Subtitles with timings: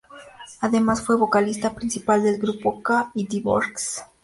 [0.61, 4.03] Además fue vocalista principal del grupo 'K y The Boxers'.